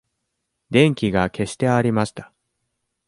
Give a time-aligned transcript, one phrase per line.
[0.71, 2.33] 電気が消してありました。